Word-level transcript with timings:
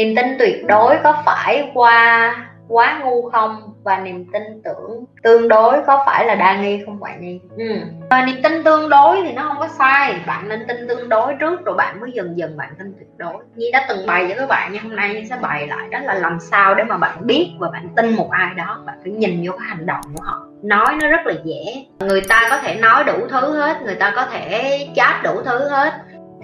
niềm 0.00 0.16
tin 0.16 0.38
tuyệt 0.38 0.66
đối 0.66 0.96
có 1.04 1.22
phải 1.26 1.70
qua 1.74 2.34
quá 2.68 3.00
ngu 3.04 3.30
không? 3.30 3.62
Và 3.84 3.98
niềm 3.98 4.26
tin 4.32 4.42
tưởng 4.64 5.04
tương 5.22 5.48
đối 5.48 5.76
có 5.86 6.02
phải 6.06 6.26
là 6.26 6.34
đa 6.34 6.60
nghi 6.60 6.82
không 6.86 7.00
bạn 7.00 7.20
nhi 7.20 7.40
ừ. 7.56 7.64
và 8.10 8.22
niềm 8.26 8.36
tin 8.42 8.64
tương 8.64 8.88
đối 8.88 9.22
thì 9.22 9.32
nó 9.32 9.42
không 9.42 9.56
có 9.58 9.68
sai. 9.68 10.20
Bạn 10.26 10.48
nên 10.48 10.66
tin 10.68 10.88
tương 10.88 11.08
đối 11.08 11.34
trước 11.34 11.64
rồi 11.64 11.74
bạn 11.76 12.00
mới 12.00 12.10
dần 12.12 12.38
dần 12.38 12.56
bạn 12.56 12.74
tin 12.78 12.94
tuyệt 12.98 13.08
đối. 13.16 13.34
Nhi 13.54 13.70
đã 13.72 13.86
từng 13.88 14.06
bày 14.06 14.26
cho 14.28 14.34
các 14.38 14.48
bạn, 14.48 14.70
nhưng 14.72 14.82
hôm 14.82 14.96
nay 14.96 15.14
nhi 15.14 15.24
sẽ 15.30 15.36
bày 15.42 15.66
lại 15.66 15.88
đó 15.90 15.98
là 15.98 16.14
làm 16.14 16.40
sao 16.40 16.74
để 16.74 16.84
mà 16.84 16.96
bạn 16.96 17.26
biết 17.26 17.50
và 17.58 17.70
bạn 17.70 17.88
tin 17.96 18.16
một 18.16 18.30
ai 18.30 18.54
đó. 18.54 18.82
Bạn 18.86 18.98
phải 19.02 19.12
nhìn 19.12 19.42
vô 19.46 19.52
cái 19.52 19.68
hành 19.68 19.86
động 19.86 20.00
của 20.16 20.22
họ. 20.22 20.46
Nói 20.62 20.86
nó 21.02 21.08
rất 21.08 21.26
là 21.26 21.34
dễ. 21.44 21.86
Người 21.98 22.20
ta 22.28 22.46
có 22.50 22.58
thể 22.58 22.74
nói 22.74 23.04
đủ 23.04 23.26
thứ 23.30 23.60
hết, 23.60 23.82
người 23.82 23.94
ta 23.94 24.12
có 24.16 24.26
thể 24.26 24.78
chat 24.96 25.22
đủ 25.24 25.42
thứ 25.44 25.68
hết 25.68 25.92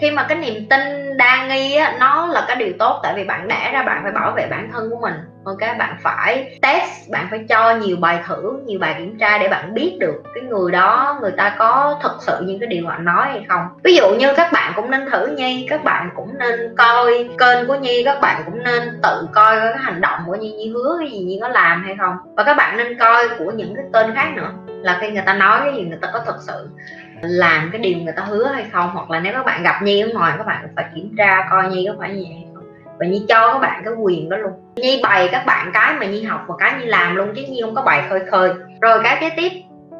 khi 0.00 0.10
mà 0.10 0.27
cái 0.28 0.38
niềm 0.38 0.66
tin 0.70 1.16
đa 1.16 1.46
nghi 1.46 1.77
á, 1.77 1.96
nó 2.00 2.27
là 2.27 2.45
cái 2.48 2.56
điều 2.56 2.73
tốt, 2.78 3.00
tại 3.02 3.14
vì 3.16 3.24
bạn 3.24 3.48
đã 3.48 3.70
ra 3.73 3.82
bạn 3.82 4.00
phải 4.02 4.12
bảo 4.12 4.32
vệ 4.32 4.46
bản 4.50 4.70
thân 4.73 4.91
của 4.91 4.98
mình, 5.00 5.14
ok? 5.45 5.78
Bạn 5.78 5.96
phải 6.02 6.59
test, 6.62 7.10
bạn 7.10 7.27
phải 7.30 7.45
cho 7.48 7.74
nhiều 7.77 7.96
bài 8.01 8.20
thử 8.27 8.60
nhiều 8.66 8.78
bài 8.78 8.95
kiểm 8.98 9.18
tra 9.18 9.38
để 9.38 9.48
bạn 9.48 9.74
biết 9.74 9.96
được 10.01 10.23
cái 10.34 10.45
người 10.45 10.73
đó, 10.73 11.18
người 11.20 11.30
ta 11.30 11.56
có 11.59 11.98
thực 12.02 12.16
sự 12.20 12.38
những 12.42 12.59
cái 12.60 12.66
điều 12.66 12.87
họ 12.87 12.98
nói 12.98 13.27
hay 13.27 13.45
không. 13.48 13.62
Ví 13.84 13.96
dụ 13.96 14.14
như 14.14 14.32
các 14.37 14.52
bạn 14.52 14.73
cũng 14.77 14.90
nên 14.90 15.10
thử 15.10 15.27
nhi, 15.27 15.66
các 15.70 15.84
bạn 15.84 16.10
cũng 16.16 16.38
nên 16.38 16.74
coi 16.76 17.28
kênh 17.38 17.66
của 17.66 17.74
nhi, 17.74 18.02
các 18.04 18.20
bạn 18.20 18.42
cũng 18.45 18.62
nên 18.62 18.82
tự 19.02 19.28
coi 19.32 19.60
cái 19.60 19.74
hành 19.78 20.01
động 20.01 20.20
của 20.26 20.34
nhi 20.34 20.52
nhi 20.52 20.73
hứa 20.74 20.96
cái 21.01 21.10
gì 21.10 21.18
nhi 21.18 21.38
có 21.42 21.48
làm 21.48 21.84
hay 21.84 21.96
không. 21.98 22.16
Và 22.37 22.42
các 22.42 22.56
bạn 22.56 22.76
nên 22.76 22.98
coi 22.98 23.28
của 23.38 23.51
những 23.51 23.74
cái 23.76 23.84
kênh 23.92 24.15
khác 24.15 24.32
nữa, 24.37 24.51
là 24.82 24.98
khi 25.01 25.10
người 25.10 25.23
ta 25.26 25.34
nói 25.34 25.60
cái 25.65 25.74
gì 25.74 25.82
người 25.82 25.98
ta 26.02 26.09
có 26.12 26.20
thật 26.26 26.37
sự 26.46 26.68
làm 27.22 27.68
cái 27.72 27.80
điều 27.80 27.98
người 27.98 28.14
ta 28.16 28.22
hứa 28.22 28.46
hay 28.46 28.64
không, 28.72 28.90
hoặc 28.92 29.10
là 29.10 29.20
nếu 29.20 29.32
các 29.32 29.46
bạn 29.46 29.62
gặp 29.62 29.82
nhi 29.82 30.00
ở 30.00 30.09
ngoài, 30.14 30.34
các 30.38 30.46
bạn 30.46 30.68
phải 30.76 30.84
kiểm 30.95 31.14
tra 31.18 31.48
coi 31.50 31.68
nhi 31.68 31.86
có 31.88 31.95
phải 31.98 32.10
như 32.10 32.24
vậy 32.28 32.34
hay 32.34 32.46
không. 32.54 32.64
Và 32.98 33.06
nhi 33.06 33.24
cho 33.28 33.52
các 33.52 33.58
bạn 33.58 33.82
cái 33.84 33.95
quyền 33.95 34.28
đó 34.28 34.36
luôn. 34.36 34.52
Nhi 34.76 35.00
bày 35.02 35.28
các 35.32 35.46
bạn 35.46 35.70
cái 35.74 35.95
mà 36.00 36.06
nhi 36.06 36.23
học 36.23 36.45
và 36.46 36.54
cái 36.58 36.74
nhi 36.80 36.86
làm 36.86 37.16
luôn, 37.16 37.32
chứ 37.36 37.42
nhi 37.48 37.60
không 37.62 37.74
có 37.74 37.82
bày 37.82 38.02
khơi 38.08 38.20
khơi. 38.30 38.50
Rồi 38.80 39.00
cái 39.04 39.16
kế 39.20 39.30
tiếp, 39.36 39.52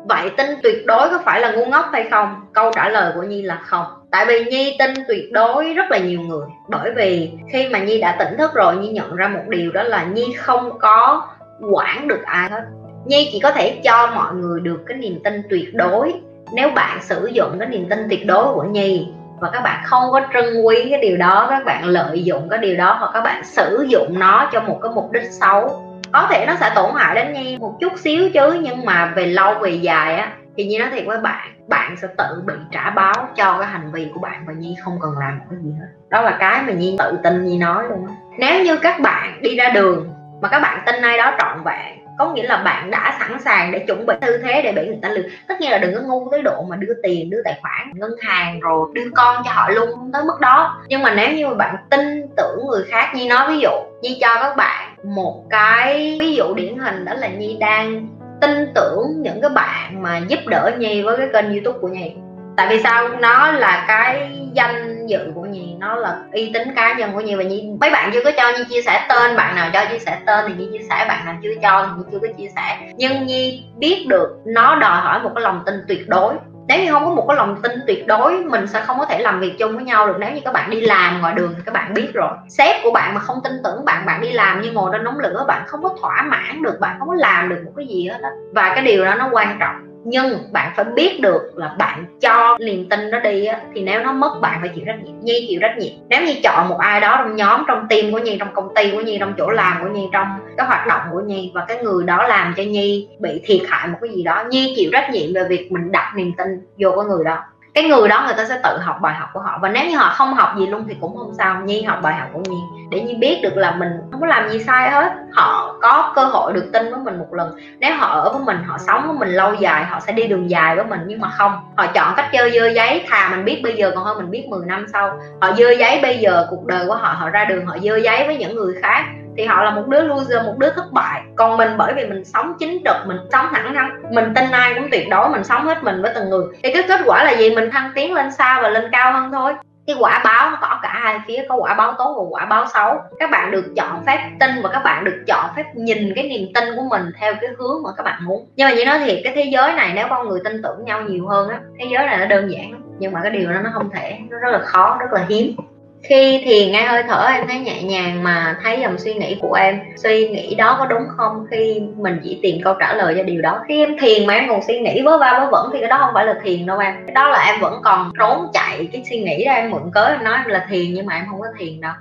vậy 0.09 0.31
tin 0.37 0.47
tuyệt 0.63 0.87
đối 0.87 1.11
có 1.11 1.21
phải 1.25 1.41
là 1.41 1.51
ngu 1.53 1.67
ngốc 1.67 1.87
hay 1.93 2.09
không? 2.11 2.41
Câu 2.53 2.71
trả 2.75 2.89
lời 2.89 3.13
của 3.15 3.23
nhi 3.23 3.43
là 3.43 3.55
không. 3.55 3.87
Tại 4.11 4.27
vì 4.27 4.45
nhi 4.45 4.77
tin 4.79 4.91
tuyệt 5.09 5.33
đối 5.33 5.75
rất 5.75 5.91
là 5.91 5.99
nhiều 5.99 6.21
người. 6.21 6.47
Bởi 6.69 6.91
vì 6.97 7.33
khi 7.53 7.69
mà 7.69 7.79
nhi 7.79 8.01
đã 8.01 8.17
tỉnh 8.19 8.39
thức 8.39 8.51
rồi, 8.55 8.77
nhi 8.77 8.89
nhận 8.89 9.17
ra 9.17 9.29
một 9.29 9.43
điều 9.49 9.73
đó 9.73 9.83
là 9.83 10.05
nhi 10.05 10.35
không 10.39 10.79
có 10.79 11.29
quản 11.73 12.09
được 12.09 12.23
ai 12.25 12.51
hết. 12.51 12.63
Nhi 13.07 13.29
chỉ 13.33 13.41
có 13.41 13.51
thể 13.51 13.81
cho 13.85 14.13
mọi 14.15 14.35
người 14.35 14.61
được 14.61 14.81
cái 14.87 14.99
niềm 14.99 15.21
tin 15.25 15.43
tuyệt 15.51 15.75
đối 15.75 16.15
nếu 16.53 16.71
bạn 16.71 16.99
sử 17.03 17.27
dụng 17.27 17.59
cái 17.59 17.69
niềm 17.69 17.89
tin 17.91 18.07
tuyệt 18.09 18.27
đối 18.27 18.55
của 18.55 18.63
nhi 18.63 19.09
và 19.41 19.51
các 19.53 19.61
bạn 19.61 19.83
không 19.85 20.11
có 20.13 20.21
trân 20.33 20.63
quý 20.63 20.87
cái 20.91 21.01
điều 21.01 21.17
đó, 21.17 21.47
các 21.51 21.65
bạn 21.65 21.85
lợi 21.85 22.25
dụng 22.25 22.49
cái 22.49 22.59
điều 22.59 22.77
đó 22.77 22.97
hoặc 22.99 23.11
các 23.15 23.21
bạn 23.21 23.45
sử 23.45 23.87
dụng 23.89 24.19
nó 24.19 24.51
cho 24.53 24.61
một 24.61 24.79
cái 24.83 24.93
mục 24.95 25.13
đích 25.13 25.33
xấu, 25.33 25.83
có 26.13 26.27
thể 26.31 26.45
nó 26.47 26.55
sẽ 26.61 26.73
tổn 26.75 26.91
hại 26.95 27.15
đến 27.15 27.33
nhi 27.33 27.59
một 27.61 27.77
chút 27.81 27.93
xíu 27.97 28.31
chứ, 28.31 28.61
nhưng 28.63 28.85
mà 28.85 29.13
về 29.17 29.27
lâu 29.27 29.55
về 29.55 29.71
dài 29.71 30.17
á, 30.17 30.33
thì 30.57 30.65
nhi 30.65 30.79
nói 30.79 30.89
thiệt 30.93 31.07
với 31.07 31.19
bạn 31.19 31.53
bạn 31.69 31.97
sẽ 32.03 32.09
tự 32.19 32.43
bị 32.47 32.55
trả 32.73 32.91
báo 32.91 33.15
cho 33.37 33.59
cái 33.59 33.69
hành 33.69 33.93
vi 33.93 34.09
của 34.15 34.21
bạn 34.21 34.45
và 34.47 34.53
nhi 34.53 34.77
không 34.85 34.99
cần 35.03 35.13
làm 35.19 35.41
cái 35.51 35.59
gì 35.63 35.71
hết. 35.81 35.87
Đó 36.09 36.21
là 36.21 36.37
cái 36.41 36.63
mà 36.63 36.73
nhi 36.73 36.97
tự 36.99 37.19
tin 37.23 37.45
nhi 37.45 37.59
nói 37.59 37.85
luôn 37.89 38.07
á. 38.07 38.15
Nếu 38.39 38.65
như 38.65 38.77
các 38.77 39.01
bạn 39.01 39.43
đi 39.43 39.57
ra 39.57 39.69
đường 39.69 40.09
mà 40.41 40.49
các 40.49 40.61
bạn 40.61 40.83
tin 40.87 41.03
ai 41.03 41.19
đó 41.19 41.33
trọn 41.39 41.63
vẹn 41.65 42.06
có 42.19 42.33
nghĩa 42.33 42.43
là 42.43 42.57
bạn 42.57 42.91
đã 42.91 43.17
sẵn 43.21 43.39
sàng 43.41 43.73
để 43.73 43.79
chuẩn 43.79 44.07
bị 44.07 44.15
tư 44.21 44.39
thế 44.39 44.63
để 44.63 44.73
bị 44.73 44.87
người 44.87 44.99
ta 45.03 45.09
lừa. 45.09 45.23
Tất 45.49 45.61
nhiên 45.61 45.71
là 45.71 45.79
đừng 45.79 45.95
có 45.95 46.01
ngu 46.01 46.29
tới 46.31 46.43
độ 46.43 46.63
mà 46.63 46.77
đưa 46.77 46.95
tiền, 47.03 47.31
đưa 47.31 47.43
tài 47.45 47.59
khoản 47.63 47.91
ngân 47.95 48.11
hàng 48.21 48.61
rồi 48.61 48.89
đưa 48.93 49.11
con 49.15 49.43
cho 49.45 49.51
họ 49.55 49.71
luôn, 49.71 49.91
không 49.91 50.13
tới 50.13 50.23
mức 50.25 50.41
đó. 50.41 50.83
Nhưng 50.89 51.03
mà 51.03 51.15
nếu 51.15 51.33
như 51.33 51.55
bạn 51.55 51.77
tin 51.91 52.27
tưởng 52.37 52.67
người 52.67 52.85
khác 52.89 53.13
như 53.15 53.29
nói 53.29 53.49
ví 53.49 53.59
dụ 53.61 53.71
như 54.03 54.11
cho 54.21 54.37
các 54.43 54.57
bạn 54.57 54.95
một 55.05 55.45
cái 55.51 56.17
ví 56.21 56.35
dụ 56.35 56.55
điển 56.55 56.79
hình, 56.79 57.05
đó 57.05 57.13
là 57.15 57.29
nhi 57.29 57.57
đang 57.61 58.09
tin 58.41 58.73
tưởng 58.75 59.23
những 59.23 59.41
cái 59.41 59.51
bạn 59.51 60.03
mà 60.03 60.19
giúp 60.29 60.41
đỡ 60.47 60.71
nhi 60.79 61.03
với 61.03 61.17
cái 61.17 61.29
kênh 61.33 61.53
youtube 61.53 61.79
của 61.81 61.89
nhi. 61.89 62.13
Tại 62.57 62.67
vì 62.71 62.83
sao? 62.83 63.09
Nó 63.09 63.53
là 63.53 63.85
cái 63.89 64.31
danh 64.53 64.96
dự 65.07 65.33
của 65.35 65.43
nhi, 65.43 65.75
nó 65.79 65.95
là 65.95 66.17
uy 66.33 66.51
tín 66.55 66.75
cá 66.77 66.95
nhân 66.95 67.13
của 67.13 67.21
nhi. 67.21 67.35
Và 67.35 67.43
nhi, 67.43 67.69
mấy 67.81 67.91
bạn 67.91 68.11
chưa 68.13 68.21
có 68.25 68.31
cho 68.37 68.53
nhi 68.59 68.65
chia 68.69 68.83
sẻ 68.83 69.07
tên, 69.09 69.37
bạn 69.37 69.55
nào 69.55 69.71
cho 69.73 69.85
chia 69.91 69.99
sẻ 69.99 70.19
tên 70.27 70.45
thì 70.49 70.55
nhi 70.55 70.69
chia 70.73 70.85
sẻ, 70.91 71.05
bạn 71.09 71.25
nào 71.25 71.35
chưa 71.43 71.51
cho 71.63 71.87
thì 71.87 71.93
nhi 71.99 72.05
chưa 72.13 72.19
có 72.19 72.29
chia 72.39 72.49
sẻ. 72.57 72.79
Nhưng 72.97 73.27
nhi 73.27 73.65
biết 73.79 74.05
được 74.09 74.29
nó 74.47 74.75
đòi 74.75 75.01
hỏi 75.01 75.21
một 75.21 75.31
cái 75.35 75.43
lòng 75.43 75.63
tin 75.67 75.75
tuyệt 75.89 76.09
đối. 76.09 76.35
Nếu 76.69 76.85
như 76.85 76.93
không 76.93 77.05
có 77.05 77.11
một 77.11 77.25
cái 77.29 77.37
lòng 77.37 77.63
tin 77.63 77.73
tuyệt 77.87 78.07
đối, 78.07 78.45
mình 78.45 78.67
sẽ 78.67 78.81
không 78.81 78.99
có 78.99 79.05
thể 79.05 79.19
làm 79.19 79.41
việc 79.41 79.59
chung 79.59 79.77
với 79.77 79.85
nhau 79.85 80.07
được. 80.07 80.17
Nếu 80.19 80.31
như 80.31 80.41
các 80.45 80.53
bạn 80.53 80.71
đi 80.71 80.81
làm 80.81 81.21
ngoài 81.21 81.35
đường 81.35 81.55
thì 81.57 81.63
các 81.67 81.75
bạn 81.75 81.95
biết 81.95 82.09
rồi. 82.15 82.31
Sếp 82.49 82.77
của 82.83 82.91
bạn 82.91 83.15
mà 83.15 83.21
không 83.21 83.39
tin 83.45 83.53
tưởng 83.65 83.85
bạn 83.85 84.07
bạn 84.07 84.21
đi 84.21 84.33
làm 84.33 84.61
như 84.61 84.73
ngồi 84.73 84.91
trên 84.93 85.05
nóng 85.05 85.19
lửa, 85.19 85.45
bạn 85.49 85.63
không 85.67 85.83
có 85.83 85.97
thỏa 86.01 86.23
mãn 86.23 86.63
được, 86.63 86.81
bạn 86.81 86.97
không 86.99 87.09
có 87.09 87.15
làm 87.15 87.49
được 87.49 87.63
một 87.65 87.73
cái 87.77 87.87
gì 87.87 88.09
hết 88.09 88.19
đó 88.23 88.29
và 88.53 88.73
cái 88.75 88.85
điều 88.85 89.05
đó 89.05 89.15
nó 89.15 89.29
quan 89.33 89.57
trọng 89.61 89.86
nhưng 90.09 90.39
bạn 90.53 90.73
phải 90.77 90.85
biết 90.85 91.21
được 91.21 91.43
là 91.55 91.75
bạn 91.79 92.05
cho 92.21 92.59
niềm 92.61 92.89
tin 92.89 93.11
nó 93.11 93.21
đi 93.21 93.45
á, 93.45 93.61
thì 93.75 93.81
nếu 93.81 94.01
nó 94.01 94.13
mất 94.13 94.39
bạn 94.41 94.59
phải 94.61 94.71
chịu 94.75 94.85
trách 94.87 95.05
nhiệm 95.05 95.15
nhi 95.21 95.47
chịu 95.49 95.61
trách 95.63 95.79
nhiệm. 95.79 95.93
Nếu 96.09 96.23
như 96.27 96.35
chọn 96.43 96.69
một 96.69 96.79
ai 96.79 97.01
đó 97.01 97.17
trong 97.19 97.37
nhóm 97.37 97.65
trong 97.69 97.87
team 97.89 98.13
của 98.13 98.19
nhi 98.19 98.37
trong 98.39 98.55
công 98.55 98.75
ty 98.75 98.91
của 98.91 99.01
nhi 99.01 99.17
trong 99.21 99.35
chỗ 99.39 99.51
làm 99.51 99.77
của 99.83 99.89
nhi 99.89 100.09
trong 100.13 100.27
cái 100.57 100.67
hoạt 100.67 100.87
động 100.87 101.01
của 101.13 101.21
nhi 101.21 101.53
và 101.55 101.65
cái 101.69 101.83
người 101.83 102.05
đó 102.05 102.27
làm 102.29 102.55
cho 102.57 102.63
nhi 102.63 103.09
bị 103.19 103.41
thiệt 103.45 103.61
hại 103.69 103.89
một 103.89 103.99
cái 104.01 104.11
gì 104.11 104.23
đó 104.23 104.45
nhi 104.51 104.73
chịu 104.77 104.91
trách 104.93 105.11
nhiệm 105.13 105.35
về 105.35 105.45
việc 105.49 105.73
mình 105.73 105.93
đặt 105.93 106.13
niềm 106.17 106.33
tin 106.39 106.49
vô 106.79 106.91
cái 106.97 107.05
người 107.05 107.25
đó 107.25 107.39
cái 107.77 107.85
người 107.85 108.09
đó 108.09 108.23
người 108.27 108.35
ta 108.37 108.45
sẽ 108.45 108.61
tự 108.63 108.79
học 108.79 108.97
bài 109.01 109.15
học 109.15 109.29
của 109.33 109.41
họ. 109.41 109.59
Và 109.63 109.69
nếu 109.69 109.85
như 109.91 109.97
họ 109.97 110.15
không 110.15 110.35
học 110.35 110.55
gì 110.59 110.67
luôn 110.67 110.85
thì 110.89 110.97
cũng 111.01 111.17
không 111.17 111.35
sao. 111.39 111.61
Nhi 111.65 111.83
học 111.83 111.99
bài 112.03 112.15
học 112.15 112.29
của 112.33 112.41
nhi. 112.49 112.57
Để 112.91 113.01
nhi 113.01 113.15
biết 113.15 113.41
được 113.43 113.57
là 113.57 113.71
mình 113.71 113.89
không 114.11 114.21
có 114.21 114.27
làm 114.27 114.49
gì 114.49 114.59
sai 114.65 114.91
hết. 114.91 115.13
Họ 115.33 115.77
có 115.83 116.13
cơ 116.15 116.25
hội 116.25 116.53
được 116.53 116.71
tin 116.73 116.91
với 116.91 117.01
mình 117.05 117.19
một 117.19 117.35
lần. 117.35 117.57
Nếu 117.79 117.95
họ 117.97 118.07
ở 118.07 118.33
với 118.33 118.43
mình, 118.45 118.65
họ 118.67 118.79
sống 118.79 119.07
với 119.07 119.17
mình 119.19 119.29
lâu 119.29 119.55
dài, 119.55 119.85
họ 119.85 120.01
sẽ 120.01 120.13
đi 120.13 120.27
đường 120.27 120.51
dài 120.51 120.77
với 120.77 120.85
mình. 120.85 121.01
Nhưng 121.07 121.21
mà 121.21 121.29
không. 121.29 121.53
Họ 121.77 121.87
chọn 121.87 122.13
cách 122.17 122.29
chơi 122.33 122.51
dơ 122.51 122.67
giấy, 122.67 123.05
thà 123.09 123.29
mình 123.31 123.45
biết 123.45 123.61
bây 123.65 123.77
giờ 123.77 123.93
còn 123.95 124.05
hơn 124.05 124.17
mình 124.17 124.31
biết 124.31 124.47
10 124.49 124.67
năm 124.67 124.87
sau. 124.93 125.19
Họ 125.41 125.53
dơ 125.53 125.71
giấy 125.71 125.99
bây 126.03 126.19
giờ, 126.19 126.47
cuộc 126.51 126.67
đời 126.67 126.87
của 126.87 126.95
họ 126.95 127.09
họ 127.19 127.31
ra 127.31 127.45
đường, 127.45 127.67
họ 127.67 127.77
dơ 127.83 127.97
giấy 127.97 128.27
với 128.27 128.37
những 128.37 128.57
người 128.57 128.75
khác 128.83 129.05
thì 129.37 129.45
họ 129.45 129.63
là 129.63 129.71
một 129.71 129.87
đứa 129.87 130.01
loser, 130.01 130.45
một 130.47 130.59
đứa 130.59 130.71
thất 130.71 130.93
bại. 130.93 131.23
Còn 131.37 131.57
mình 131.57 131.71
bởi 131.77 131.95
vì 131.95 132.07
mình 132.07 132.25
sống 132.25 132.55
chính 132.59 132.83
trực, 132.85 132.97
mình 133.07 133.19
sống 133.33 133.47
thẳng 133.53 133.75
thắn, 133.75 134.03
mình 134.11 134.35
tin 134.35 134.51
ai 134.51 134.75
cũng 134.75 134.89
tuyệt 134.91 135.09
đối, 135.11 135.29
mình 135.29 135.45
sống 135.45 135.67
hết 135.67 135.85
mình 135.85 136.03
với 136.03 136.13
từng 136.15 136.31
người. 136.31 136.47
Thì 136.63 136.73
cái 136.73 136.83
kết 136.89 137.01
quả 137.07 137.25
là 137.25 137.31
gì? 137.31 137.55
Mình 137.55 137.71
thăng 137.71 137.91
tiến 137.95 138.15
lên 138.15 138.33
xa 138.33 138.61
và 138.63 138.69
lên 138.69 138.85
cao 138.93 139.13
hơn 139.13 139.33
thôi. 139.33 139.55
Cái 139.87 139.97
quả 139.99 140.21
báo 140.25 140.51
nó 140.51 140.59
có 140.61 140.79
cả 140.83 141.01
hai 141.03 141.21
phía, 141.27 141.45
có 141.49 141.57
quả 141.57 141.75
báo 141.75 141.93
tốt 141.99 142.15
và 142.19 142.25
quả 142.31 142.45
báo 142.45 142.67
xấu. 142.75 142.99
Các 143.19 143.31
bạn 143.31 143.51
được 143.51 143.65
chọn 143.77 144.05
phép 144.07 144.31
tin 144.41 144.51
và 144.63 144.69
các 144.73 144.85
bạn 144.85 145.05
được 145.05 145.25
chọn 145.27 145.45
phép 145.57 145.65
nhìn 145.75 146.13
cái 146.17 146.29
niềm 146.29 146.49
tin 146.55 146.77
của 146.77 146.83
mình 146.91 147.03
theo 147.21 147.35
cái 147.41 147.51
hướng 147.59 147.83
mà 147.83 147.91
các 147.97 148.03
bạn 148.03 148.25
muốn. 148.25 148.49
Nhưng 148.57 148.69
mà 148.69 148.75
như 148.75 148.85
nói 148.85 148.99
thiệt, 148.99 149.21
cái 149.25 149.33
thế 149.37 149.43
giới 149.43 149.73
này 149.73 149.93
nếu 149.95 150.07
con 150.11 150.29
người 150.29 150.41
tin 150.45 150.63
tưởng 150.63 150.85
nhau 150.85 151.03
nhiều 151.03 151.27
hơn 151.29 151.49
á, 151.49 151.61
thế 151.79 151.87
giới 151.91 152.07
này 152.07 152.19
nó 152.19 152.27
đơn 152.27 152.53
giản 152.53 152.87
nhưng 152.99 153.13
mà 153.13 153.21
cái 153.23 153.31
điều 153.31 153.53
đó 153.53 153.61
nó 153.65 153.71
không 153.75 153.91
thể, 153.91 154.19
nó 154.31 154.39
rất 154.39 154.51
là 154.51 154.59
khó, 154.59 154.97
rất 155.01 155.13
là 155.13 155.25
hiếm 155.29 155.57
khi 156.03 156.43
thiền 156.45 156.73
nghe 156.73 156.83
hơi 156.83 157.03
thở, 157.09 157.27
em 157.27 157.47
thấy 157.49 157.59
nhẹ 157.59 157.83
nhàng 157.83 158.23
mà 158.23 158.59
thấy 158.63 158.81
dòng 158.81 158.99
suy 158.99 159.15
nghĩ 159.15 159.39
của 159.41 159.55
em. 159.55 159.81
Suy 159.97 160.29
nghĩ 160.29 160.55
đó 160.55 160.77
có 160.79 160.87
đúng 160.87 161.03
không? 161.17 161.47
Khi 161.51 161.83
mình 161.97 162.21
chỉ 162.25 162.41
tìm 162.43 162.61
câu 162.65 162.75
trả 162.81 162.95
lời 162.95 163.15
cho 163.17 163.23
điều 163.23 163.43
đó. 163.43 163.61
Khi 163.69 163.85
em 163.85 163.99
thiền 163.99 164.27
mà 164.27 164.35
em 164.35 164.49
còn 164.49 164.63
suy 164.63 164.81
nghĩ 164.81 165.03
vớ 165.03 165.19
va 165.19 165.39
vớ 165.39 165.49
vẩn 165.51 165.71
thì 165.73 165.81
cái 165.81 165.89
đó 165.89 165.99
không 165.99 166.15
phải 166.15 166.27
là 166.27 166.35
thiền 166.43 166.67
đâu 166.67 166.79
em. 166.79 167.07
Đó 167.15 167.29
là 167.29 167.45
em 167.45 167.61
vẫn 167.61 167.81
còn 167.85 168.13
trốn 168.19 168.47
chạy 168.53 168.89
cái 168.93 169.03
suy 169.11 169.19
nghĩ 169.19 169.45
đó, 169.45 169.53
em 169.53 169.71
mượn 169.71 169.91
cớ 169.95 170.05
em 170.05 170.25
nói 170.25 170.35
em 170.37 170.47
là 170.47 170.67
thiền 170.71 170.95
nhưng 170.95 171.07
mà 171.07 171.15
em 171.15 171.25
không 171.31 171.41
có 171.41 171.47
thiền 171.59 171.81
đâu. 171.81 171.93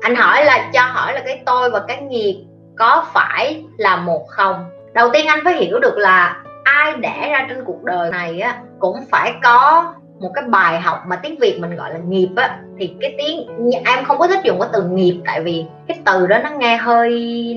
Anh 0.00 0.14
hỏi 0.14 0.44
là, 0.44 0.70
cho 0.72 0.82
hỏi 0.82 1.12
là 1.12 1.20
cái 1.26 1.42
tôi 1.46 1.70
và 1.70 1.80
cái 1.88 2.02
nghiệp 2.02 2.44
có 2.76 3.06
phải 3.14 3.62
là 3.76 3.96
một 3.96 4.26
không? 4.28 4.64
Đầu 4.92 5.08
tiên 5.12 5.26
anh 5.26 5.40
phải 5.44 5.54
hiểu 5.54 5.78
được 5.78 5.96
là 5.96 6.42
ai 6.64 6.92
đẻ 7.00 7.28
ra 7.30 7.46
trên 7.48 7.64
cuộc 7.64 7.82
đời 7.84 8.10
này 8.10 8.40
á 8.40 8.58
cũng 8.78 8.96
phải 9.10 9.32
có 9.42 9.92
một 10.22 10.30
cái 10.34 10.44
bài 10.48 10.80
học 10.80 11.02
mà 11.06 11.16
tiếng 11.16 11.38
việt 11.38 11.58
mình 11.60 11.76
gọi 11.76 11.92
là 11.92 11.98
nghiệp 11.98 12.28
á 12.36 12.58
thì 12.78 12.94
cái 13.00 13.14
tiếng 13.18 13.70
em 13.84 14.04
không 14.04 14.18
có 14.18 14.26
thích 14.26 14.40
dùng 14.44 14.60
cái 14.60 14.68
từ 14.72 14.82
nghiệp 14.82 15.20
tại 15.26 15.42
vì 15.42 15.64
cái 15.88 15.98
từ 16.04 16.26
đó 16.26 16.38
nó 16.38 16.50
nghe 16.50 16.76
hơi 16.76 17.10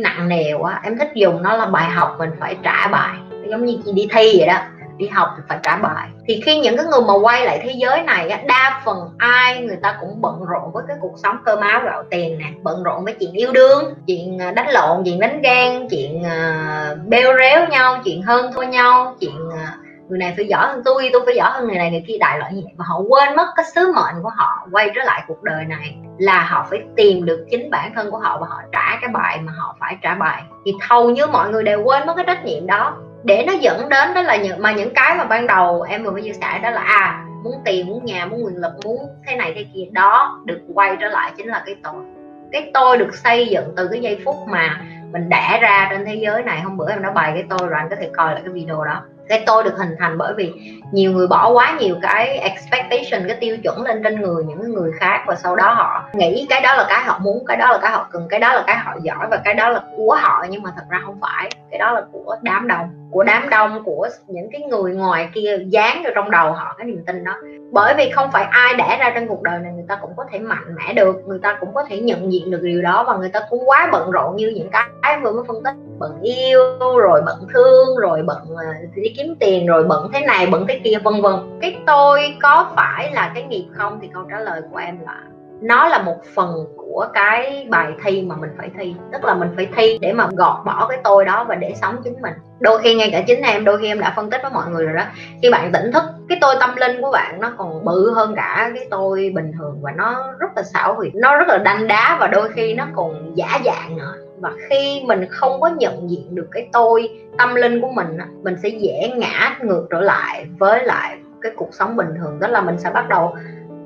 nặng 0.03 0.29
nề 0.29 0.53
quá. 0.53 0.79
Em 0.83 0.97
thích 0.97 1.11
dùng 1.15 1.43
nó 1.43 1.57
là 1.57 1.65
bài 1.65 1.89
học 1.89 2.15
mình 2.19 2.29
phải 2.39 2.57
trả 2.63 2.87
bài. 2.87 3.15
Giống 3.49 3.65
như 3.65 3.77
chị 3.85 3.91
đi 3.91 4.07
thi 4.11 4.35
vậy 4.37 4.47
đó 4.47 4.57
đi 4.97 5.07
học 5.07 5.29
thì 5.37 5.43
phải 5.47 5.57
trả 5.63 5.77
bài. 5.77 6.09
Thì 6.27 6.41
khi 6.45 6.59
những 6.59 6.77
cái 6.77 6.85
người 6.85 7.01
mà 7.07 7.13
quay 7.13 7.45
lại 7.45 7.59
thế 7.63 7.71
giới 7.75 8.01
này 8.01 8.43
đa 8.47 8.81
phần 8.85 8.97
ai 9.17 9.61
người 9.61 9.77
ta 9.81 9.97
cũng 10.01 10.21
bận 10.21 10.45
rộn 10.45 10.71
với 10.73 10.83
cái 10.87 10.97
cuộc 11.01 11.13
sống 11.23 11.37
cơ 11.45 11.55
máu 11.55 11.81
gạo 11.85 12.03
tiền 12.09 12.37
nè 12.39 12.45
bận 12.63 12.83
rộn 12.83 13.05
với 13.05 13.13
chuyện 13.19 13.31
yêu 13.31 13.51
đương 13.51 13.93
chuyện 14.07 14.41
à, 14.41 14.51
đánh 14.51 14.69
lộn 14.69 15.03
chuyện 15.05 15.19
đánh 15.19 15.41
ghen 15.41 15.87
chuyện 15.89 16.21
uh, 16.21 17.07
bêu 17.07 17.33
réo 17.39 17.67
nhau 17.67 18.01
chuyện 18.05 18.21
hơn 18.21 18.51
thua 18.53 18.63
nhau 18.63 19.15
chuyện 19.19 19.47
uh, 19.47 19.84
người 20.09 20.19
này 20.19 20.33
phải 20.35 20.45
giỏi 20.45 20.67
hơn 20.67 20.81
tôi 20.85 21.09
tôi 21.13 21.21
phải 21.25 21.35
giỏi 21.35 21.51
hơn 21.51 21.67
người 21.67 21.77
này, 21.77 21.91
người 21.91 22.03
kia, 22.07 22.17
đại 22.19 22.39
loại 22.39 22.53
như 22.53 22.61
vậy. 22.63 22.73
Và 22.77 22.85
họ 22.87 22.99
quên 23.09 23.35
mất 23.35 23.47
cái 23.55 23.65
sứ 23.75 23.93
mệnh 23.95 24.23
của 24.23 24.29
họ, 24.29 24.67
quay 24.71 24.91
trở 24.95 25.03
lại 25.03 25.23
cuộc 25.27 25.43
đời 25.43 25.65
này 25.65 25.97
là 26.17 26.43
họ 26.43 26.67
phải 26.69 26.79
tìm 26.95 27.25
được 27.25 27.45
chính 27.51 27.69
bản 27.69 27.91
thân 27.95 28.11
của 28.11 28.17
họ 28.17 28.37
và 28.41 28.47
họ 28.49 28.61
trả 28.71 28.97
cái 29.01 29.09
bài 29.13 29.39
mà 29.41 29.51
họ 29.57 29.75
phải 29.79 29.97
trả 30.01 30.15
bài. 30.15 30.43
Thì 30.65 30.73
hầu 30.89 31.09
như 31.09 31.27
mọi 31.27 31.49
người 31.49 31.63
đều 31.63 31.83
quên 31.83 32.07
mất 32.07 32.13
cái 32.15 32.25
trách 32.27 32.45
nhiệm 32.45 32.67
đó. 32.67 32.97
Để 33.23 33.43
nó 33.47 33.53
dẫn 33.53 33.89
đến 33.89 34.13
đó 34.13 34.21
là 34.21 34.35
những, 34.35 34.61
mà 34.61 34.71
những 34.71 34.93
cái 34.93 35.15
mà 35.17 35.23
ban 35.23 35.47
đầu 35.47 35.81
em 35.81 36.03
vừa 36.03 36.11
mới 36.11 36.21
chia 36.21 36.33
sẻ 36.33 36.59
đó 36.63 36.69
là 36.69 36.81
à 36.81 37.25
muốn 37.43 37.55
tiền 37.65 37.87
muốn 37.87 38.05
nhà, 38.05 38.25
muốn 38.25 38.45
quyền 38.45 38.55
lực, 38.55 38.71
muốn 38.83 38.97
thế 39.27 39.35
này 39.35 39.53
thế 39.55 39.65
kia, 39.73 39.83
đó 39.91 40.41
được 40.45 40.61
quay 40.73 40.97
trở 41.01 41.07
lại 41.07 41.31
chính 41.37 41.47
là 41.47 41.63
cái 41.65 41.75
tội 41.83 42.03
cái 42.51 42.71
tôi 42.73 42.97
được 42.97 43.15
xây 43.15 43.47
dựng 43.47 43.73
từ 43.77 43.87
cái 43.91 44.01
giây 44.01 44.21
phút 44.25 44.35
mà 44.47 44.81
mình 45.11 45.29
đẻ 45.29 45.59
ra 45.61 45.87
trên 45.91 46.05
thế 46.05 46.15
giới 46.15 46.43
này. 46.43 46.61
Hôm 46.61 46.77
bữa 46.77 46.89
em 46.89 47.03
đã 47.03 47.11
bày 47.11 47.31
cái 47.33 47.43
tôi 47.49 47.67
rồi, 47.67 47.79
anh 47.79 47.89
có 47.89 47.95
thể 47.99 48.09
coi 48.15 48.33
lại 48.33 48.41
cái 48.45 48.53
video 48.53 48.83
đó 48.83 49.03
cái 49.29 49.43
tôi 49.45 49.63
được 49.63 49.77
hình 49.77 49.95
thành 49.99 50.17
bởi 50.17 50.33
vì 50.33 50.53
nhiều 50.91 51.11
người 51.11 51.27
bỏ 51.27 51.49
quá 51.49 51.77
nhiều 51.79 51.95
cái 52.01 52.37
expectation, 52.37 53.27
cái 53.27 53.37
tiêu 53.39 53.57
chuẩn 53.63 53.81
lên 53.81 54.03
trên 54.03 54.21
người 54.21 54.43
những 54.43 54.73
người 54.73 54.91
khác 54.99 55.23
và 55.27 55.35
sau 55.35 55.55
đó 55.55 55.73
họ 55.73 56.03
nghĩ 56.13 56.47
cái 56.49 56.61
đó 56.61 56.75
là 56.75 56.85
cái 56.89 57.03
họ 57.03 57.19
muốn, 57.19 57.45
cái 57.47 57.57
đó 57.57 57.71
là 57.71 57.77
cái 57.81 57.91
họ 57.91 58.07
cần, 58.11 58.27
cái 58.29 58.39
đó 58.39 58.53
là 58.53 58.63
cái 58.67 58.77
họ 58.77 58.93
giỏi 59.01 59.27
và 59.31 59.41
cái 59.45 59.53
đó 59.53 59.69
là 59.69 59.81
của 59.97 60.17
họ. 60.21 60.45
Nhưng 60.49 60.63
mà 60.63 60.71
thật 60.75 60.83
ra 60.89 61.01
không 61.05 61.17
phải, 61.21 61.49
cái 61.71 61.79
đó 61.79 61.91
là 61.91 62.01
của 62.11 62.35
đám 62.41 62.67
đông, 62.67 63.09
của 63.11 63.23
đám 63.23 63.49
đông, 63.49 63.83
của 63.85 64.07
những 64.27 64.49
cái 64.51 64.61
người 64.61 64.95
ngoài 64.95 65.29
kia 65.33 65.57
dán 65.67 66.03
vào 66.03 66.11
trong 66.15 66.31
đầu 66.31 66.51
họ 66.51 66.75
cái 66.77 66.87
niềm 66.87 67.03
tin 67.07 67.23
đó 67.23 67.35
bởi 67.75 67.93
vì 67.97 68.09
không 68.09 68.31
phải 68.31 68.43
ai 68.43 68.73
đẻ 68.75 68.97
ra 68.99 69.11
trên 69.15 69.27
cuộc 69.27 69.41
đời 69.41 69.59
này, 69.59 69.71
người 69.73 69.85
ta 69.87 69.95
cũng 70.01 70.11
có 70.17 70.25
thể 70.31 70.39
mạnh 70.39 70.75
mẽ 70.75 70.93
được, 70.93 71.27
người 71.27 71.39
ta 71.41 71.57
cũng 71.59 71.73
có 71.73 71.83
thể 71.89 71.99
nhận 71.99 72.33
diện 72.33 72.51
được 72.51 72.59
điều 72.61 72.81
đó 72.81 73.03
và 73.07 73.17
người 73.17 73.29
ta 73.29 73.39
cũng 73.49 73.69
quá 73.69 73.89
bận 73.91 74.11
rộn 74.11 74.35
như 74.35 74.53
những 74.55 74.69
cái 74.71 75.19
vừa 75.23 75.31
mới 75.31 75.43
phân 75.47 75.63
tích. 75.63 75.73
Bận 75.99 76.21
yêu, 76.21 76.59
rồi 76.79 77.21
bận 77.25 77.47
thương, 77.53 77.97
rồi 77.97 78.23
bận 78.23 78.37
à, 78.57 78.73
đi 78.95 79.13
kiếm 79.17 79.35
tiền, 79.39 79.67
rồi 79.67 79.83
bận 79.83 80.09
thế 80.13 80.19
này, 80.19 80.47
bận 80.47 80.65
thế 80.67 80.81
kia, 80.83 80.97
vân 81.03 81.21
vân. 81.21 81.33
Cái 81.61 81.77
tôi 81.87 82.37
có 82.41 82.71
phải 82.75 83.11
là 83.11 83.31
cái 83.35 83.43
nghiệp 83.43 83.65
không 83.71 83.99
thì 84.01 84.09
câu 84.13 84.23
trả 84.31 84.39
lời 84.39 84.61
của 84.71 84.77
em 84.77 84.99
là, 85.05 85.23
nó 85.61 85.87
là 85.87 86.01
một 86.01 86.17
phần 86.35 86.65
của 86.77 86.84
của 86.95 87.07
cái 87.13 87.67
bài 87.69 87.93
thi 88.03 88.21
mà 88.21 88.35
mình 88.35 88.49
phải 88.57 88.69
thi. 88.79 88.95
Tức 89.11 89.23
là 89.23 89.33
mình 89.33 89.49
phải 89.55 89.67
thi 89.75 89.97
để 90.01 90.13
mà 90.13 90.27
gọt 90.33 90.65
bỏ 90.65 90.87
cái 90.89 90.99
tôi 91.03 91.25
đó 91.25 91.45
và 91.49 91.55
để 91.55 91.73
sống 91.81 91.97
chính 92.03 92.21
mình. 92.21 92.33
Đôi 92.59 92.79
khi 92.81 92.95
ngay 92.95 93.09
cả 93.11 93.21
chính 93.27 93.41
em, 93.41 93.65
đôi 93.65 93.77
khi 93.81 93.87
em 93.87 93.99
đã 93.99 94.13
phân 94.15 94.29
tích 94.29 94.41
với 94.41 94.51
mọi 94.51 94.69
người 94.69 94.85
rồi 94.85 94.95
đó. 94.95 95.03
Khi 95.41 95.49
bạn 95.51 95.71
tỉnh 95.71 95.91
thức, 95.91 96.03
cái 96.29 96.37
tôi 96.41 96.55
tâm 96.59 96.75
linh 96.75 97.01
của 97.01 97.11
bạn 97.11 97.41
nó 97.41 97.51
còn 97.57 97.85
bự 97.85 98.13
hơn 98.13 98.35
cả 98.35 98.71
cái 98.75 98.87
tôi 98.91 99.31
bình 99.35 99.51
thường 99.59 99.79
và 99.81 99.91
nó 99.91 100.33
rất 100.39 100.47
là 100.55 100.63
xảo 100.63 100.95
quyệt. 100.95 101.15
Nó 101.15 101.37
rất 101.37 101.47
là 101.47 101.57
đanh 101.57 101.87
đá 101.87 102.17
và 102.19 102.27
đôi 102.27 102.49
khi 102.49 102.73
nó 102.73 102.85
còn 102.95 103.35
giả 103.35 103.59
dạng 103.65 103.97
nữa. 103.97 104.13
Và 104.39 104.51
khi 104.69 105.03
mình 105.05 105.25
không 105.29 105.61
có 105.61 105.67
nhận 105.67 106.09
diện 106.09 106.35
được 106.35 106.47
cái 106.51 106.69
tôi 106.73 107.19
tâm 107.37 107.55
linh 107.55 107.81
của 107.81 107.91
mình 107.91 108.17
mình 108.43 108.55
sẽ 108.63 108.69
dễ 108.69 109.11
ngã 109.15 109.57
ngược 109.59 109.87
trở 109.91 110.01
lại 110.01 110.45
với 110.57 110.83
lại 110.83 111.17
cái 111.41 111.51
cuộc 111.55 111.69
sống 111.71 111.95
bình 111.95 112.09
thường. 112.17 112.39
Đó 112.39 112.47
là 112.47 112.61
mình 112.61 112.79
sẽ 112.79 112.89
bắt 112.93 113.09
đầu, 113.09 113.35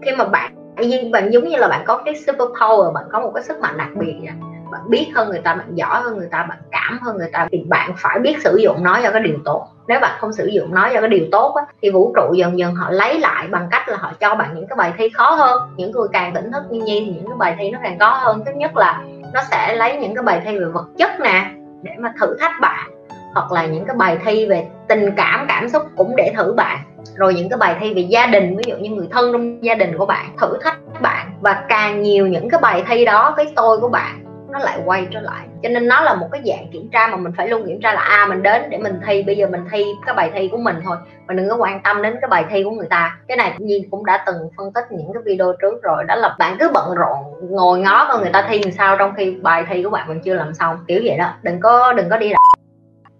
khi 0.01 0.11
mà 0.15 0.25
bạn 0.25 0.51
nhưng 0.87 1.11
bạn 1.11 1.33
giống 1.33 1.47
như 1.47 1.57
là 1.57 1.67
bạn 1.67 1.83
có 1.85 1.97
cái 2.05 2.15
super 2.15 2.47
power 2.47 2.93
bạn 2.93 3.03
có 3.11 3.19
một 3.19 3.31
cái 3.35 3.43
sức 3.43 3.59
mạnh 3.59 3.77
đặc 3.77 3.89
biệt 3.95 4.15
vậy 4.21 4.31
bạn 4.71 4.81
biết 4.89 5.11
hơn 5.15 5.29
người 5.29 5.39
ta 5.39 5.55
bạn 5.55 5.67
giỏi 5.75 6.01
hơn 6.01 6.17
người 6.17 6.27
ta 6.31 6.45
bạn 6.49 6.57
cảm 6.71 6.99
hơn 7.01 7.17
người 7.17 7.29
ta 7.33 7.47
thì 7.51 7.63
bạn 7.69 7.93
phải 7.97 8.19
biết 8.19 8.35
sử 8.43 8.57
dụng 8.57 8.83
nó 8.83 8.99
cho 9.03 9.11
cái 9.11 9.21
điều 9.21 9.37
tốt. 9.45 9.67
Nếu 9.87 9.99
bạn 9.99 10.17
không 10.19 10.33
sử 10.33 10.45
dụng 10.45 10.73
nó 10.73 10.89
cho 10.93 10.99
cái 11.01 11.09
điều 11.09 11.25
tốt 11.31 11.55
á, 11.55 11.63
thì 11.81 11.89
vũ 11.89 12.13
trụ 12.15 12.33
dần 12.33 12.59
dần 12.59 12.75
họ 12.75 12.91
lấy 12.91 13.19
lại 13.19 13.47
bằng 13.47 13.67
cách 13.71 13.89
là 13.89 13.97
họ 13.97 14.13
cho 14.19 14.35
bạn 14.35 14.55
những 14.55 14.67
cái 14.67 14.75
bài 14.75 14.93
thi 14.97 15.09
khó 15.09 15.31
hơn. 15.31 15.61
Những 15.77 15.91
người 15.91 16.07
càng 16.13 16.33
tỉnh 16.33 16.51
thức 16.51 16.63
như 16.69 16.81
nhi 16.81 17.03
thì 17.05 17.11
những 17.11 17.27
cái 17.27 17.37
bài 17.37 17.55
thi 17.59 17.71
nó 17.71 17.79
càng 17.83 17.99
khó 17.99 18.09
hơn. 18.09 18.41
Thứ 18.45 18.51
nhất 18.55 18.77
là 18.77 19.03
nó 19.33 19.41
sẽ 19.51 19.75
lấy 19.75 19.97
những 19.97 20.15
cái 20.15 20.23
bài 20.23 20.41
thi 20.45 20.59
về 20.59 20.65
vật 20.65 20.85
chất 20.97 21.19
nè 21.19 21.51
để 21.81 21.91
mà 21.99 22.13
thử 22.19 22.37
thách 22.39 22.53
bạn. 22.61 22.89
Hoặc 23.33 23.51
là 23.51 23.65
những 23.65 23.85
cái 23.85 23.95
bài 23.95 24.17
thi 24.25 24.45
về 24.45 24.67
tình 24.89 25.11
cảm 25.17 25.45
cảm 25.49 25.69
xúc 25.69 25.83
cũng 25.97 26.15
để 26.15 26.33
thử 26.37 26.53
bạn. 26.53 26.77
Rồi 27.15 27.33
những 27.33 27.49
cái 27.49 27.57
bài 27.57 27.75
thi 27.79 27.93
về 27.93 28.01
gia 28.01 28.25
đình 28.25 28.55
ví 28.57 28.63
dụ 28.67 28.75
như 28.75 28.89
người 28.89 29.07
thân 29.11 29.31
trong 29.31 29.63
gia 29.63 29.75
đình 29.75 29.97
của 29.97 30.05
bạn 30.05 30.25
thử 30.41 30.57
thách 30.63 30.77
bạn. 31.01 31.31
Và 31.41 31.63
càng 31.69 32.01
nhiều 32.01 32.27
những 32.27 32.49
cái 32.49 32.59
bài 32.61 32.83
thi 32.87 33.05
đó 33.05 33.33
cái 33.37 33.53
tôi 33.55 33.79
của 33.79 33.89
bạn 33.89 34.25
nó 34.51 34.59
lại 34.59 34.79
quay 34.85 35.07
trở 35.11 35.19
lại. 35.19 35.47
Cho 35.63 35.69
nên 35.69 35.87
nó 35.87 36.01
là 36.01 36.13
một 36.13 36.27
cái 36.31 36.41
dạng 36.45 36.67
kiểm 36.73 36.89
tra 36.91 37.07
mà 37.07 37.17
mình 37.17 37.33
phải 37.37 37.47
luôn 37.47 37.67
kiểm 37.67 37.81
tra 37.81 37.93
là 37.93 38.01
a 38.01 38.17
à, 38.17 38.25
mình 38.25 38.43
đến 38.43 38.61
để 38.69 38.77
mình 38.77 38.99
thi 39.05 39.23
bây 39.23 39.37
giờ 39.37 39.47
mình 39.47 39.61
thi 39.71 39.85
cái 40.05 40.15
bài 40.15 40.31
thi 40.33 40.47
của 40.51 40.57
mình 40.57 40.75
thôi. 40.83 40.97
Mình 41.27 41.37
đừng 41.37 41.49
có 41.49 41.55
quan 41.55 41.81
tâm 41.83 42.01
đến 42.01 42.15
cái 42.21 42.27
bài 42.29 42.45
thi 42.49 42.63
của 42.63 42.71
người 42.71 42.87
ta. 42.89 43.17
Cái 43.27 43.37
này 43.37 43.53
Nhi 43.57 43.87
cũng 43.91 44.05
đã 44.05 44.23
từng 44.25 44.49
phân 44.57 44.73
tích 44.73 44.85
những 44.89 45.13
cái 45.13 45.23
video 45.25 45.53
trước 45.61 45.83
rồi 45.83 46.03
đó 46.03 46.15
là 46.15 46.35
bạn 46.39 46.55
cứ 46.59 46.69
bận 46.73 46.95
rộn 46.95 47.17
ngồi 47.49 47.79
ngó 47.79 48.05
coi 48.07 48.19
người 48.19 48.31
ta 48.33 48.47
thi 48.49 48.59
làm 48.63 48.71
sao 48.71 48.95
trong 48.97 49.13
khi 49.17 49.35
bài 49.41 49.65
thi 49.69 49.83
của 49.83 49.89
bạn 49.89 50.07
mình 50.07 50.21
chưa 50.21 50.33
làm 50.33 50.53
xong. 50.53 50.77
Kiểu 50.87 51.01
vậy 51.03 51.17
đó. 51.17 51.33
Đừng 51.43 51.59
có 51.59 51.93
đừng 51.93 52.09
có 52.09 52.17
đi 52.17 52.33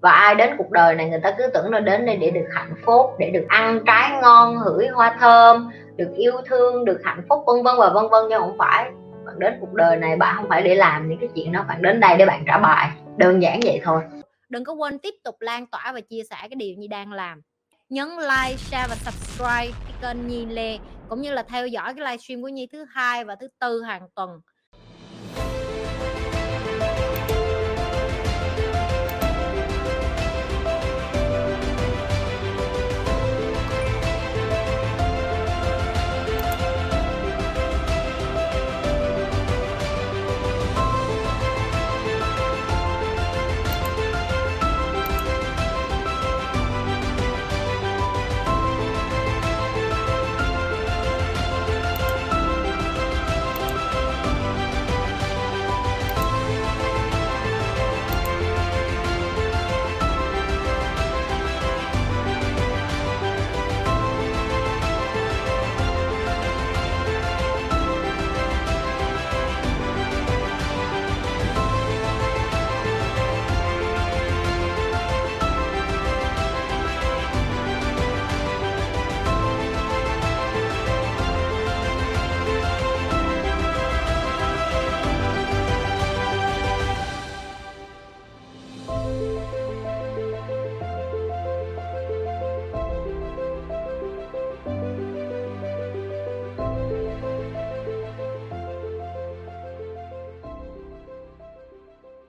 và 0.02 0.12
ai 0.12 0.36
đến 0.36 0.56
cuộc 0.58 0.72
đời 0.72 0.96
này 0.96 1.10
người 1.10 1.20
ta 1.24 1.36
cứ 1.38 1.44
tưởng 1.54 1.72
nó 1.72 1.80
đến 1.80 2.06
đây 2.06 2.18
để 2.18 2.30
được 2.30 2.48
hạnh 2.54 2.74
phúc, 2.86 3.06
để 3.20 3.30
được 3.30 3.46
ăn 3.48 3.80
trái 3.86 4.22
ngon 4.22 4.58
hửi 4.58 4.88
hoa 4.88 5.18
thơm, 5.20 5.70
được 5.96 6.14
yêu 6.18 6.34
thương, 6.46 6.86
được 6.86 7.02
hạnh 7.04 7.22
phúc, 7.30 7.44
vân 7.48 7.64
vân 7.64 7.76
và 7.78 7.90
vân 7.90 8.10
vân. 8.10 8.24
Nhưng 8.30 8.42
không 8.42 8.58
phải. 8.58 8.92
Bạn 9.26 9.40
đến 9.40 9.54
cuộc 9.60 9.74
đời 9.74 9.98
này 9.98 10.16
bạn 10.16 10.36
không 10.36 10.50
phải 10.50 10.64
để 10.64 10.76
làm 10.76 11.10
những 11.10 11.20
cái 11.20 11.30
chuyện 11.36 11.52
đó, 11.52 11.66
bạn 11.68 11.82
đến 11.82 12.00
đây 12.00 12.18
để 12.18 12.26
bạn 12.26 12.44
trả 12.48 12.58
bài. 12.58 12.90
Đơn 13.18 13.42
giản 13.42 13.60
vậy 13.64 13.82
thôi. 13.84 14.02
Đừng 14.50 14.64
có 14.64 14.74
quên 14.74 15.00
tiếp 15.00 15.14
tục 15.24 15.36
lan 15.40 15.66
tỏa 15.68 15.92
và 15.94 16.00
chia 16.02 16.22
sẻ 16.30 16.36
cái 16.40 16.56
điều 16.56 16.76
như 16.78 16.88
đang 16.88 17.12
làm. 17.12 17.42
Nhấn 17.90 18.10
like, 18.10 18.58
share 18.58 18.88
và 18.90 18.96
subscribe 18.96 19.72
cái 19.88 19.94
kênh 20.02 20.28
Nhi 20.28 20.46
Lê, 20.46 20.78
cũng 21.10 21.22
như 21.22 21.32
là 21.32 21.44
theo 21.44 21.68
dõi 21.68 21.94
cái 21.94 22.06
livestream 22.06 22.42
của 22.42 22.48
Nhi 22.48 22.68
thứ 22.72 22.86
hai 22.90 23.26
và 23.26 23.36
thứ 23.36 23.48
tư 23.60 23.82
hàng 23.82 24.08
tuần. 24.16 24.42